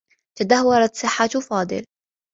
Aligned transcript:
تدهورت 0.39 0.95
صحّة 0.95 1.27
فاضل. 1.39 1.85